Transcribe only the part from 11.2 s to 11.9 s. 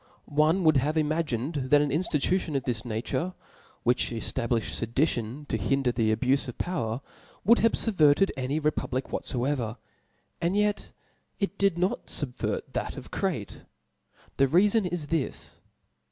it did